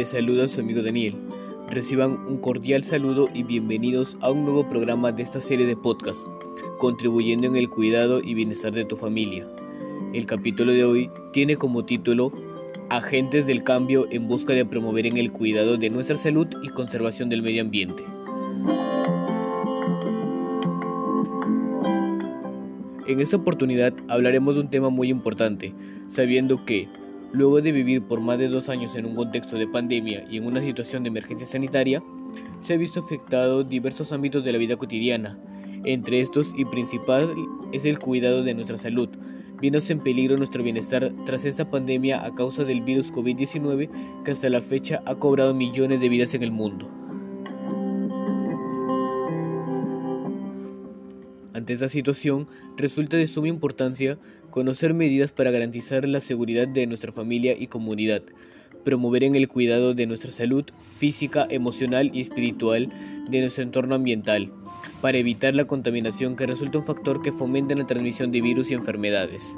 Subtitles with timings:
[0.00, 1.14] Les saluda su amigo Daniel.
[1.68, 6.26] Reciban un cordial saludo y bienvenidos a un nuevo programa de esta serie de podcast,
[6.78, 9.46] contribuyendo en el cuidado y bienestar de tu familia.
[10.14, 12.32] El capítulo de hoy tiene como título
[12.88, 17.28] Agentes del cambio en busca de promover en el cuidado de nuestra salud y conservación
[17.28, 18.02] del medio ambiente.
[23.06, 25.74] En esta oportunidad hablaremos de un tema muy importante,
[26.08, 26.88] sabiendo que
[27.32, 30.46] Luego de vivir por más de dos años en un contexto de pandemia y en
[30.46, 32.02] una situación de emergencia sanitaria,
[32.60, 35.38] se ha visto afectado diversos ámbitos de la vida cotidiana.
[35.84, 37.32] Entre estos y principal
[37.72, 39.08] es el cuidado de nuestra salud,
[39.60, 43.88] viéndose en peligro nuestro bienestar tras esta pandemia a causa del virus COVID-19
[44.24, 46.99] que hasta la fecha ha cobrado millones de vidas en el mundo.
[51.70, 54.18] Ante esta situación, resulta de suma importancia
[54.50, 58.22] conocer medidas para garantizar la seguridad de nuestra familia y comunidad,
[58.84, 60.64] promover en el cuidado de nuestra salud
[60.98, 62.88] física, emocional y espiritual
[63.28, 64.52] de nuestro entorno ambiental,
[65.00, 68.74] para evitar la contaminación que resulta un factor que fomenta la transmisión de virus y
[68.74, 69.54] enfermedades.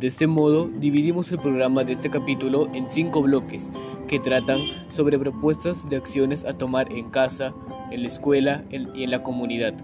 [0.00, 3.70] De este modo, dividimos el programa de este capítulo en cinco bloques
[4.08, 7.52] que tratan sobre propuestas de acciones a tomar en casa,
[7.90, 9.74] en la escuela y en la comunidad,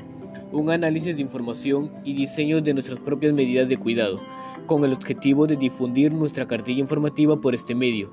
[0.53, 4.19] un análisis de información y diseño de nuestras propias medidas de cuidado,
[4.65, 8.11] con el objetivo de difundir nuestra cartilla informativa por este medio,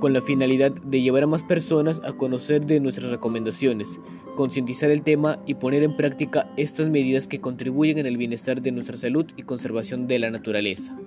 [0.00, 4.00] con la finalidad de llevar a más personas a conocer de nuestras recomendaciones,
[4.34, 8.72] concientizar el tema y poner en práctica estas medidas que contribuyen en el bienestar de
[8.72, 10.98] nuestra salud y conservación de la naturaleza.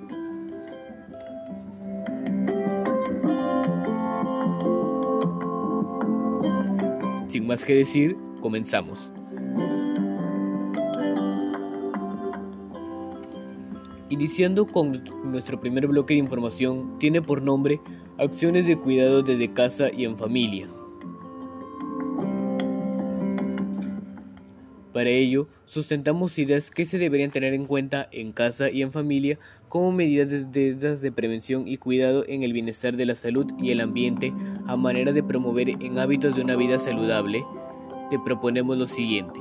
[7.32, 9.14] Sin más que decir, comenzamos.
[14.10, 17.80] Iniciando con nuestro primer bloque de información, tiene por nombre
[18.18, 20.68] Acciones de cuidado desde casa y en familia.
[25.02, 29.40] Para ello, sustentamos ideas que se deberían tener en cuenta en casa y en familia
[29.68, 33.82] como medidas de, de, prevención y cuidado en el bienestar de la salud y el
[33.82, 34.32] ambiente
[34.68, 37.44] a manera de promover en hábitos de una vida saludable.
[38.12, 39.40] Te proponemos lo siguiente.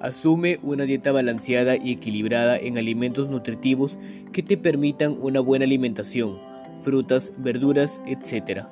[0.00, 4.00] Asume una dieta balanceada y equilibrada en alimentos nutritivos
[4.32, 6.40] que te permitan una buena alimentación,
[6.80, 8.66] frutas, verduras, etc.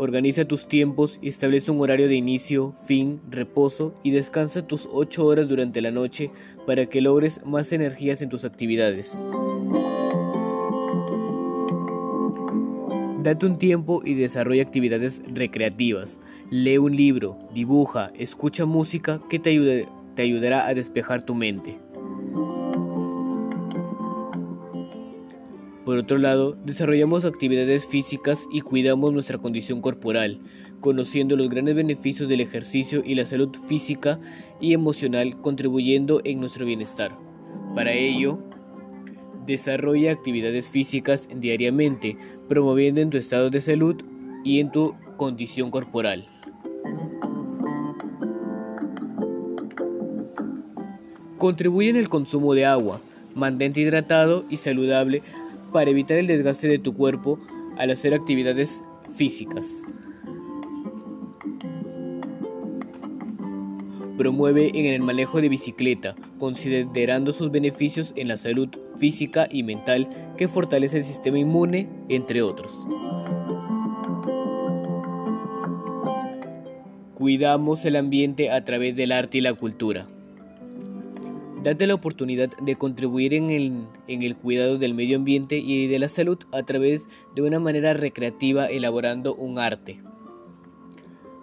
[0.00, 5.48] Organiza tus tiempos, establece un horario de inicio, fin, reposo y descansa tus 8 horas
[5.48, 6.30] durante la noche
[6.68, 9.24] para que logres más energías en tus actividades.
[13.24, 16.20] Date un tiempo y desarrolla actividades recreativas.
[16.48, 21.76] Lee un libro, dibuja, escucha música que te, te ayudará a despejar tu mente.
[25.98, 30.38] Por otro lado, desarrollamos actividades físicas y cuidamos nuestra condición corporal,
[30.78, 34.20] conociendo los grandes beneficios del ejercicio y la salud física
[34.60, 37.18] y emocional contribuyendo en nuestro bienestar.
[37.74, 38.38] Para ello,
[39.44, 42.16] desarrolla actividades físicas diariamente,
[42.48, 43.96] promoviendo en tu estado de salud
[44.44, 46.28] y en tu condición corporal.
[51.38, 53.00] Contribuye en el consumo de agua,
[53.34, 55.22] mantente hidratado y saludable
[55.72, 57.38] para evitar el desgaste de tu cuerpo
[57.76, 58.82] al hacer actividades
[59.14, 59.82] físicas.
[64.16, 70.08] Promueve en el manejo de bicicleta, considerando sus beneficios en la salud física y mental
[70.36, 72.84] que fortalece el sistema inmune, entre otros.
[77.14, 80.08] Cuidamos el ambiente a través del arte y la cultura.
[81.62, 86.38] Date la oportunidad de contribuir en el, cuidado del medio ambiente y de la salud
[86.52, 90.00] a través de una manera recreativa elaborando un arte.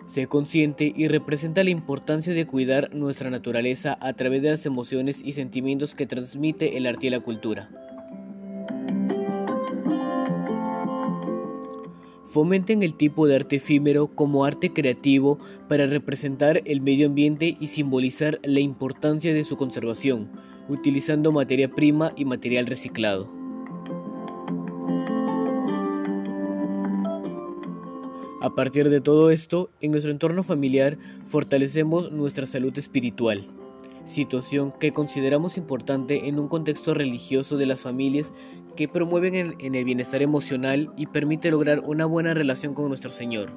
[0.05, 5.21] Sé consciente y representa la importancia de cuidar nuestra naturaleza a través de las emociones
[5.21, 7.69] y sentimientos que transmite el arte y la cultura.
[12.35, 15.39] Fomenten el tipo de arte efímero como arte creativo
[15.69, 20.29] para representar el medio ambiente y simbolizar la importancia de su conservación,
[20.67, 23.31] utilizando materia prima y material reciclado.
[28.41, 30.97] A partir de todo esto, en nuestro entorno familiar
[31.27, 33.47] fortalecemos nuestra salud espiritual
[34.05, 38.33] situación que consideramos importante en un contexto religioso de las familias
[38.75, 43.51] que promueven en, el bienestar emocional y permite lograr una buena relación con nuestro Señor.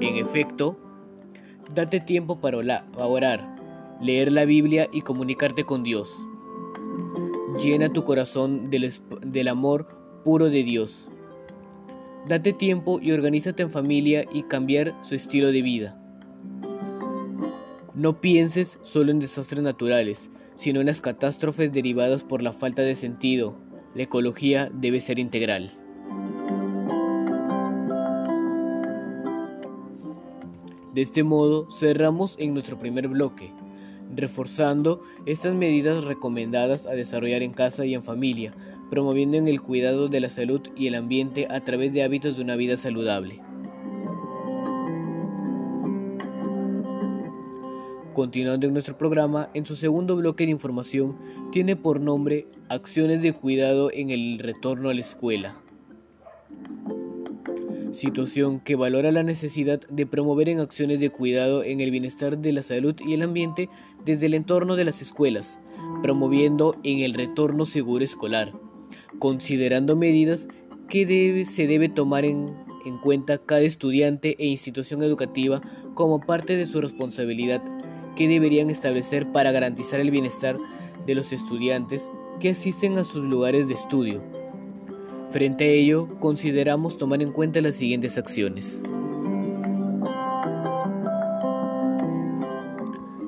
[0.00, 0.78] En efecto,
[1.74, 3.56] Date tiempo para orar,
[4.00, 6.24] leer la Biblia y comunicarte con Dios.
[7.62, 9.88] Llena tu corazón del, del amor
[10.24, 11.10] puro de Dios.
[12.28, 16.05] Date tiempo y organízate en familia y cambiar su estilo de vida.
[17.96, 22.94] No pienses solo en desastres naturales, sino en las catástrofes derivadas por la falta de
[22.94, 23.56] sentido.
[23.94, 25.72] La ecología debe ser integral.
[30.92, 33.54] De este modo, cerramos en nuestro primer bloque,
[34.14, 38.54] reforzando estas medidas recomendadas a desarrollar en casa y en familia
[38.90, 42.42] promoviendo en el cuidado de la salud y el ambiente a través de hábitos de
[42.42, 43.40] una vida saludable.
[48.16, 51.18] Continuando en nuestro programa, en su segundo bloque de información
[51.52, 55.60] tiene por nombre Acciones de cuidado en el retorno a la escuela.
[57.92, 62.52] Situación que valora la necesidad de promover en acciones de cuidado en el bienestar de
[62.54, 63.68] la salud y el ambiente
[64.06, 65.60] desde el entorno de las escuelas,
[66.02, 68.50] promoviendo en el retorno seguro escolar,
[69.18, 70.48] considerando medidas
[70.88, 72.54] que se debe tomar en,
[72.86, 75.60] en cuenta cada estudiante e institución educativa
[75.92, 77.62] como parte de su responsabilidad
[78.16, 80.58] que deberían establecer para garantizar el bienestar
[81.06, 82.10] de los estudiantes
[82.40, 84.22] que asisten a sus lugares de estudio.
[85.30, 88.82] Frente a ello, consideramos tomar en cuenta las siguientes acciones.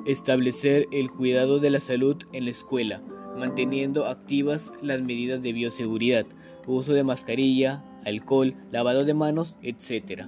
[0.05, 3.01] Establecer el cuidado de la salud en la escuela,
[3.37, 6.25] manteniendo activas las medidas de bioseguridad,
[6.65, 10.23] uso de mascarilla, alcohol, lavado de manos, etc.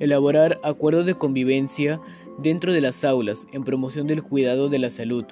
[0.00, 2.00] Elaborar acuerdos de convivencia
[2.38, 5.24] dentro de las aulas en promoción del cuidado de la salud,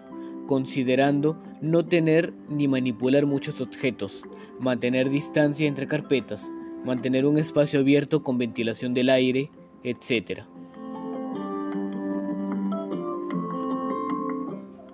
[0.46, 4.22] considerando no tener ni manipular muchos objetos,
[4.60, 6.50] mantener distancia entre carpetas,
[6.84, 9.50] mantener un espacio abierto con ventilación del aire,
[9.84, 10.42] etc.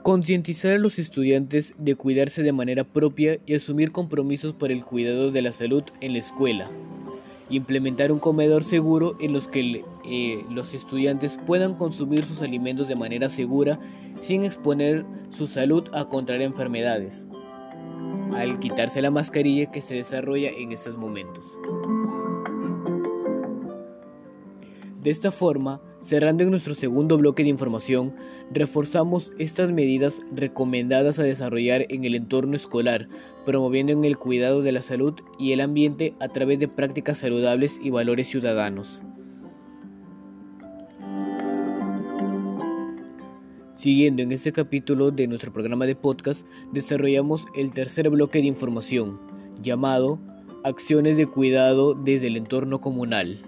[0.03, 5.31] Concientizar a los estudiantes de cuidarse de manera propia y asumir compromisos para el cuidado
[5.31, 6.70] de la salud en la escuela.
[7.50, 12.97] Implementar un comedor seguro en los que eh, los estudiantes puedan consumir sus alimentos de
[12.97, 13.79] manera segura
[14.21, 17.27] sin exponer su salud a contraer enfermedades.
[18.35, 21.59] Al quitarse la mascarilla que se desarrolla en estos momentos.
[25.03, 28.15] De esta forma, cerrando en nuestro segundo bloque de información,
[28.50, 33.09] reforzamos estas medidas recomendadas a desarrollar en el entorno escolar,
[33.45, 37.81] promoviendo en el cuidado de la salud y el ambiente a través de prácticas saludables
[37.83, 39.03] y valores ciudadanos.
[43.75, 49.21] Siguiendo en este capítulo de nuestro programa de podcast, desarrollamos el tercer bloque de información,
[49.62, 50.19] llamado
[50.65, 53.48] Acciones de cuidado desde el entorno comunal.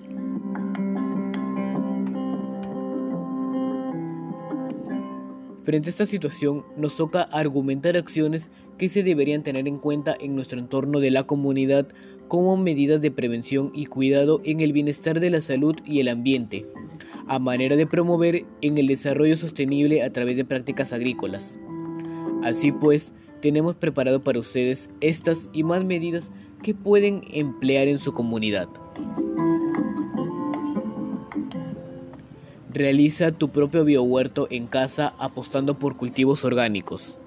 [5.70, 10.34] Frente a esta situación, nos toca argumentar acciones que se deberían tener en cuenta en
[10.34, 11.86] nuestro entorno de la comunidad
[12.26, 16.66] como medidas de prevención y cuidado en el bienestar de la salud y el ambiente,
[17.28, 21.56] a manera de promover en el desarrollo sostenible a través de prácticas agrícolas.
[22.42, 26.32] Así pues, tenemos preparado para ustedes estas y más medidas
[26.64, 28.68] que pueden emplear en su comunidad.
[32.72, 37.18] Realiza tu propio biohuerto en casa apostando por cultivos orgánicos.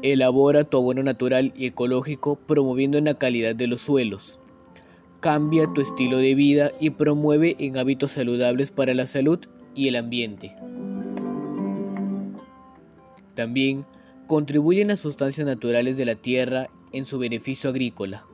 [0.00, 4.38] Elabora tu abono natural y ecológico promoviendo la calidad de los suelos.
[5.20, 9.40] Cambia tu estilo de vida y promueve en hábitos saludables para la salud
[9.74, 10.56] y el ambiente.
[13.34, 13.84] También
[14.26, 18.24] contribuyen las sustancias naturales de la tierra en su beneficio agrícola.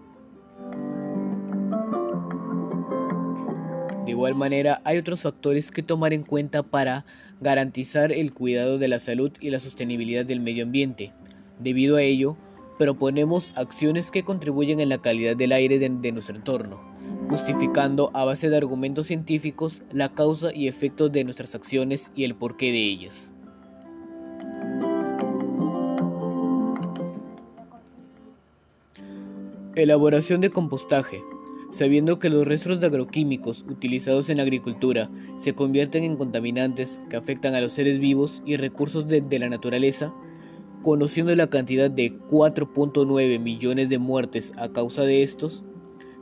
[4.16, 7.04] Igual manera, hay otros factores que tomar en cuenta para
[7.40, 11.12] garantizar el cuidado de la salud y la sostenibilidad del medio ambiente.
[11.58, 12.36] Debido a ello,
[12.78, 16.80] proponemos acciones que contribuyen en la calidad del aire de, nuestro entorno,
[17.28, 22.34] justificando a base de argumentos científicos la causa y efectos de nuestras acciones y el
[22.34, 23.34] porqué de ellas.
[29.74, 31.20] Elaboración de compostaje
[31.76, 37.16] sabiendo que los restos de agroquímicos utilizados en la agricultura se convierten en contaminantes que
[37.16, 40.14] afectan a los seres vivos y recursos de, la naturaleza,
[40.82, 45.64] conociendo la cantidad de 4.9 millones de muertes a causa de estos,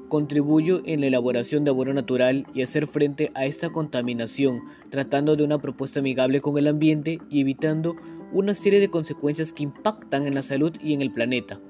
[0.08, 5.44] contribuyo en la elaboración de abono natural y hacer frente a esta contaminación, tratando de
[5.44, 7.94] una propuesta amigable con el ambiente y evitando
[8.32, 11.61] una serie de consecuencias que impactan en la salud y en el planeta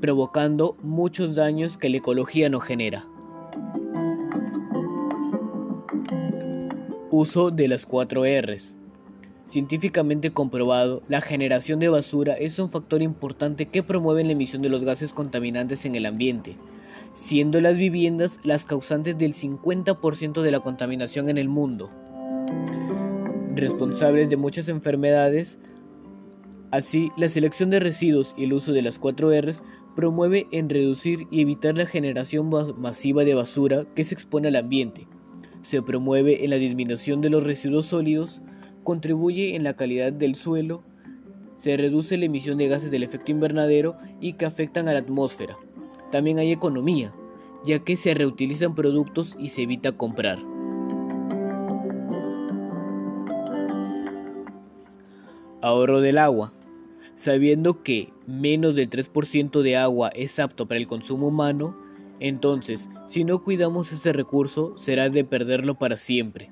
[0.00, 3.06] provocando muchos daños que la ecología no genera.
[7.12, 8.76] Uso de las 4 Rs.
[9.44, 14.68] Científicamente comprobado, la generación de basura es un factor importante que promueve la emisión de
[14.68, 16.56] los gases contaminantes en el ambiente,
[17.12, 21.90] siendo las viviendas las causantes del 50% de la contaminación en el mundo,
[23.56, 25.58] responsables de muchas enfermedades.
[26.70, 29.64] Así, la selección de residuos y el uso de las 4 Rs
[29.96, 35.08] promueve en reducir y evitar la generación masiva de basura que se expone al ambiente.
[35.62, 38.42] Se promueve en la disminución de los residuos sólidos,
[38.84, 40.82] contribuye en la calidad del suelo,
[41.56, 45.58] se reduce la emisión de gases del efecto invernadero y que afectan a la atmósfera.
[46.10, 47.12] También hay economía,
[47.64, 50.38] ya que se reutilizan productos y se evita comprar.
[55.60, 56.54] Ahorro del agua.
[57.14, 61.76] Sabiendo que menos del 3% de agua es apto para el consumo humano,
[62.20, 66.50] entonces, si no cuidamos este recurso, será de perderlo para siempre.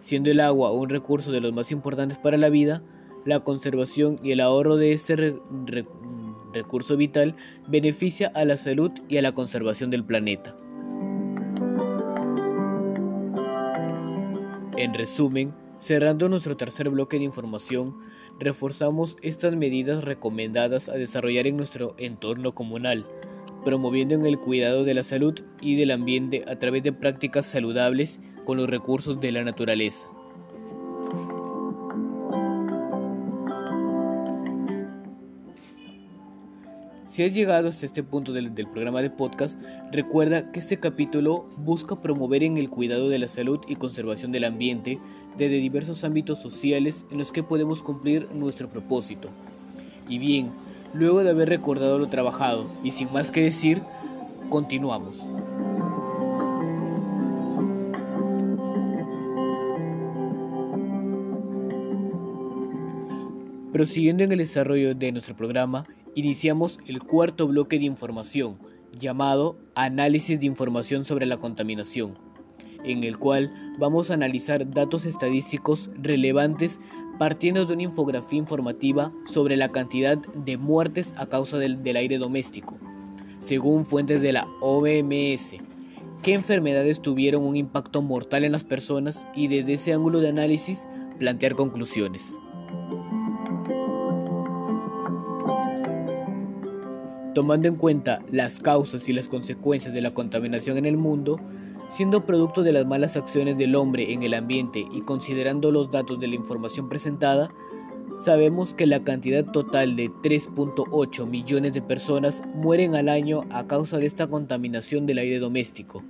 [0.00, 2.82] Siendo el agua un recurso de los más importantes para la vida,
[3.24, 5.36] la conservación y el ahorro de este
[6.52, 7.34] recurso vital
[7.66, 10.56] beneficia a la salud y a la conservación del planeta.
[14.76, 17.96] En resumen, cerrando nuestro tercer bloque de información,
[18.38, 23.04] reforzamos estas medidas recomendadas a desarrollar en nuestro entorno comunal,
[23.64, 28.20] promoviendo en el cuidado de la salud y del ambiente a través de prácticas saludables
[28.44, 30.08] con los recursos de la naturaleza.
[37.12, 39.60] Si has llegado hasta este punto del, programa de podcast,
[39.92, 44.44] recuerda que este capítulo busca promover en el cuidado de la salud y conservación del
[44.44, 44.98] ambiente
[45.36, 49.28] desde diversos ámbitos sociales en los que podemos cumplir nuestro propósito.
[50.08, 50.52] Y bien,
[50.94, 53.82] luego de haber recordado lo trabajado y sin más que decir,
[54.48, 55.24] continuamos.
[63.72, 68.58] Prosiguiendo en el desarrollo de nuestro programa, iniciamos el cuarto bloque de información,
[68.98, 72.18] llamado Análisis de información sobre la contaminación,
[72.84, 76.80] en el cual vamos a analizar datos estadísticos relevantes
[77.18, 82.76] partiendo de una infografía informativa sobre la cantidad de muertes a causa del, aire doméstico,
[83.38, 85.54] según fuentes de la OMS,
[86.22, 90.86] qué enfermedades tuvieron un impacto mortal en las personas y desde ese ángulo de análisis
[91.18, 92.36] plantear conclusiones.
[97.32, 101.40] tomando en cuenta las causas y las consecuencias de la contaminación en el mundo,
[101.92, 106.18] siendo producto de las malas acciones del hombre en el ambiente y considerando los datos
[106.18, 107.50] de la información presentada,
[108.16, 113.98] sabemos que la cantidad total de 3.8 millones de personas mueren al año a causa
[113.98, 116.02] de esta contaminación del aire doméstico,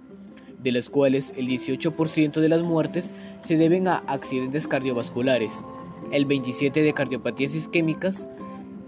[0.62, 5.66] de las cuales el 18% de las muertes se deben a accidentes cardiovasculares,
[6.12, 8.28] el 27% de cardiopatías isquémicas,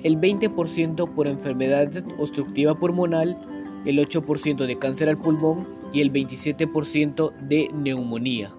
[0.05, 3.37] el 20% por enfermedad obstructiva pulmonar,
[3.85, 8.53] el 8% de cáncer al pulmón y el 27% de neumonía.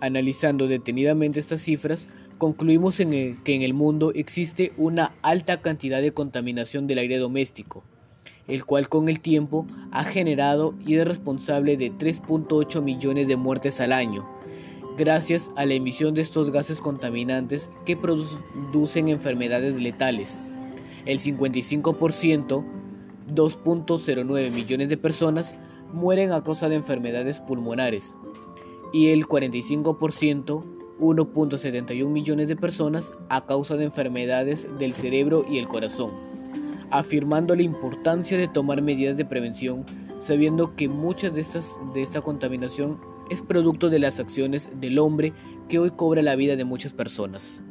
[0.00, 2.08] Analizando detenidamente estas cifras,
[2.38, 7.84] concluimos en que en el mundo existe una alta cantidad de contaminación del aire doméstico,
[8.48, 13.80] el cual con el tiempo ha generado y es responsable de 3.8 millones de muertes
[13.80, 14.28] al año,
[14.96, 20.42] gracias a la emisión de estos gases contaminantes que producen enfermedades letales.
[21.06, 22.64] El 55%,
[23.34, 25.56] 2.09 millones de personas,
[25.92, 28.16] mueren a causa de enfermedades pulmonares
[28.92, 30.64] y el 45%,
[30.98, 36.10] 1.71 millones de personas, a causa de enfermedades del cerebro y el corazón,
[36.90, 39.84] afirmando la importancia de tomar medidas de prevención
[40.20, 43.00] sabiendo que muchas de, estas, de esta contaminación
[43.30, 45.32] es producto de las acciones del hombre
[45.68, 47.62] que hoy cobra la vida de muchas personas.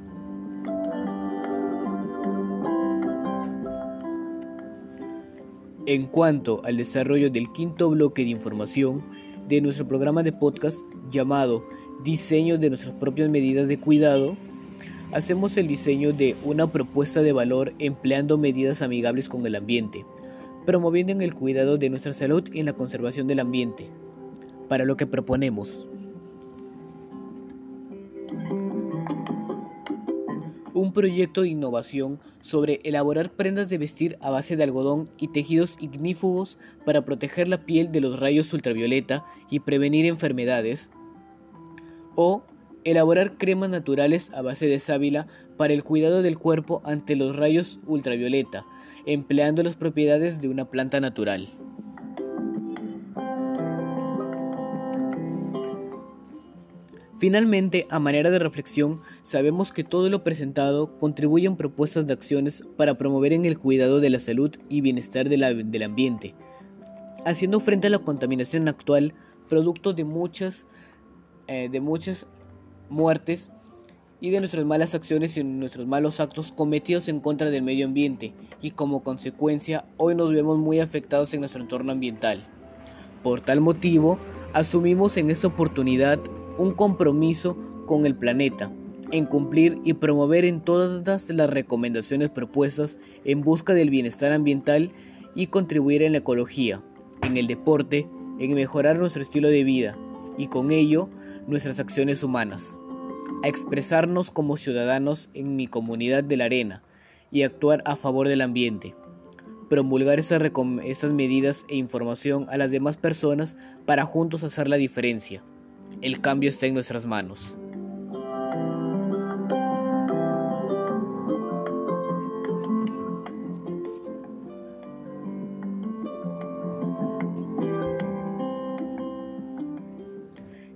[5.88, 9.01] En cuanto al desarrollo del quinto bloque de información
[9.48, 11.63] de nuestro programa de podcast llamado
[12.03, 14.36] Diseño de nuestras propias medidas de cuidado,
[15.13, 20.06] hacemos el diseño de una propuesta de valor empleando medidas amigables con el ambiente,
[20.65, 23.89] promoviendo en el cuidado de nuestra salud y en la conservación del ambiente,
[24.67, 25.87] para lo que proponemos.
[30.88, 35.75] Un proyecto de innovación sobre elaborar prendas de vestir a base de algodón y tejidos
[35.82, 40.89] ignífugos para proteger la piel de los rayos ultravioleta y prevenir enfermedades.
[42.15, 42.41] O
[42.86, 45.27] Elaborar cremas naturales a base de sábila
[45.58, 48.65] para el cuidado del cuerpo ante los rayos ultravioleta,
[49.06, 51.50] empleando las propiedades de una planta natural.
[57.19, 62.63] Finalmente, a manera de reflexión, sabemos que todo lo presentado contribuye en propuestas de acciones
[62.77, 66.36] para promover en el cuidado de la salud y bienestar del ambiente,
[67.25, 69.15] haciendo frente a la contaminación actual,
[69.50, 70.67] producto de muchas,
[71.47, 72.27] eh, de muchas
[72.88, 73.50] muertes
[74.21, 78.33] y de nuestras malas acciones y nuestros malos actos cometidos en contra del medio ambiente,
[78.62, 82.45] y como consecuencia hoy nos vemos muy afectados en nuestro entorno ambiental.
[83.24, 84.19] Por tal motivo,
[84.53, 86.19] asumimos en esta oportunidad
[86.57, 88.71] un compromiso con el planeta,
[89.11, 94.91] en cumplir y promover en todas las recomendaciones propuestas en busca del bienestar ambiental
[95.35, 96.81] y contribuir en la ecología,
[97.21, 98.07] en el deporte,
[98.39, 99.97] en mejorar nuestro estilo de vida
[100.37, 101.09] y con ello
[101.47, 102.77] nuestras acciones humanas,
[103.43, 106.83] a expresarnos como ciudadanos en mi comunidad de la arena
[107.31, 108.95] y actuar a favor del ambiente
[109.67, 110.41] promulgar esas,
[110.83, 115.43] esas medidas e información a las demás personas para juntos hacer la diferencia.
[116.01, 117.58] El cambio está en nuestras manos.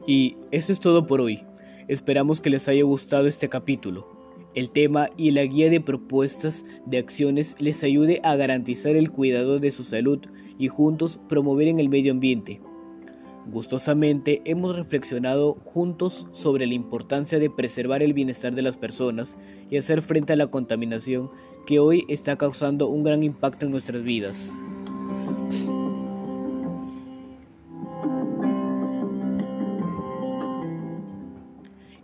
[0.07, 1.43] Y eso es todo por hoy.
[1.87, 4.07] Esperamos que les haya gustado este capítulo.
[4.55, 9.59] El tema y la guía de propuestas de acciones les ayude a garantizar el cuidado
[9.59, 10.19] de su salud
[10.57, 12.59] y juntos promover en el medio ambiente.
[13.47, 19.35] Gustosamente hemos reflexionado juntos sobre la importancia de preservar el bienestar de las personas
[19.69, 21.29] y hacer frente a la contaminación
[21.65, 24.51] que hoy está causando un gran impacto en nuestras vidas.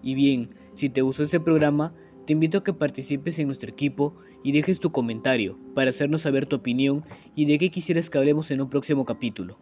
[0.01, 1.93] Y bien, si te gustó este programa,
[2.25, 6.45] te invito a que participes en nuestro equipo y dejes tu comentario para hacernos saber
[6.45, 7.03] tu opinión
[7.35, 9.57] y de qué quisieras que hablemos en un próximo capítulo.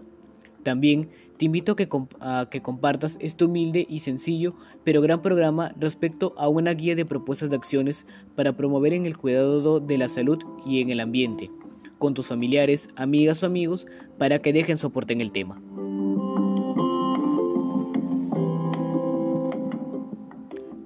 [0.66, 1.76] También te invito
[2.20, 7.06] a que, compartas este humilde y sencillo pero gran programa respecto a una guía de
[7.06, 11.52] propuestas de acciones para promover en el cuidado de la salud y en el ambiente,
[12.00, 13.86] con tus familiares, amigas o amigos,
[14.18, 15.62] para que dejen soporte en el tema.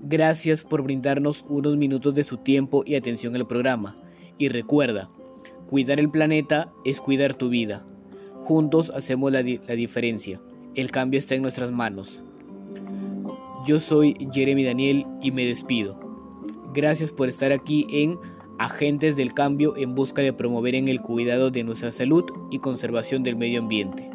[0.04, 3.96] Gracias por brindarnos unos minutos de su tiempo y atención al programa.
[4.38, 5.10] Y recuerda,
[5.70, 7.86] cuidar el planeta es cuidar tu vida.
[8.50, 10.42] Juntos hacemos la, diferencia.
[10.74, 12.24] El cambio está en nuestras manos.
[13.68, 16.00] Yo soy Jeremy Daniel y me despido.
[16.74, 18.18] Gracias por estar aquí en
[18.58, 23.36] Agentes del Cambio en busca de promover el cuidado de nuestra salud y conservación del
[23.36, 24.09] medio ambiente.